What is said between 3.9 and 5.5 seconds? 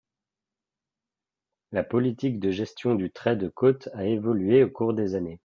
a évolué au cours des années.